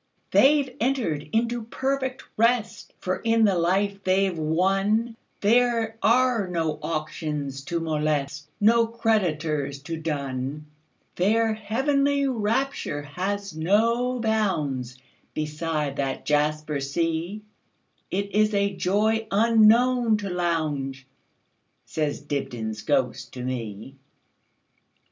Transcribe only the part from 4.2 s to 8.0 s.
've wonThere are no auctions to